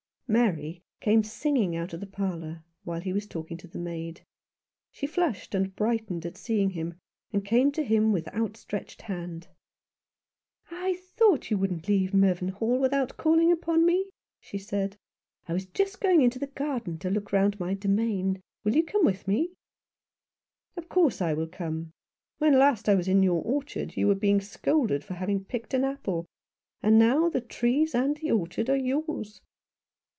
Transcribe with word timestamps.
Mary 0.31 0.81
came 1.01 1.21
singing 1.23 1.75
out 1.75 1.91
of 1.91 1.99
the 1.99 2.05
parlour, 2.05 2.63
while 2.85 3.01
he 3.01 3.11
was 3.11 3.27
talking 3.27 3.57
to 3.57 3.67
the 3.67 3.77
maid. 3.77 4.21
She 4.89 5.05
flushed 5.05 5.53
and 5.53 5.75
brightened 5.75 6.25
at 6.25 6.37
seeing 6.37 6.69
him, 6.69 6.93
and 7.33 7.43
came 7.43 7.69
to 7.73 7.83
him 7.83 8.13
with 8.13 8.33
outstretched 8.33 9.01
hand. 9.01 9.49
"I 10.69 10.93
thought 11.17 11.51
you 11.51 11.57
wouldn't 11.57 11.89
leave 11.89 12.13
Mervynhall 12.13 12.79
without 12.79 13.17
calling 13.17 13.51
upon 13.51 13.85
me," 13.85 14.05
she 14.39 14.57
said." 14.57 14.95
I 15.49 15.51
was 15.51 15.65
just 15.65 15.99
going 15.99 16.21
into 16.21 16.39
the 16.39 16.47
garden 16.47 16.97
to 16.99 17.09
look 17.09 17.33
round 17.33 17.59
my 17.59 17.73
domain. 17.73 18.39
Will 18.63 18.73
you 18.77 18.83
come 18.85 19.03
with 19.03 19.27
me?"" 19.27 19.49
Of 20.77 20.87
course 20.87 21.21
I 21.21 21.33
will 21.33 21.47
come. 21.49 21.91
When 22.37 22.57
last 22.57 22.87
I 22.87 22.95
was 22.95 23.09
in 23.09 23.21
your 23.21 23.41
orchard 23.43 23.97
you 23.97 24.07
were 24.07 24.15
being 24.15 24.39
scolded 24.39 25.03
for 25.03 25.15
having 25.15 25.43
picked 25.43 25.73
an 25.73 25.83
apple; 25.83 26.25
and 26.81 26.97
now 26.97 27.27
the 27.27 27.41
trees 27.41 27.93
and 27.93 28.15
the 28.15 28.31
orchard 28.31 28.69
are 28.69 28.77
yours." 28.77 29.41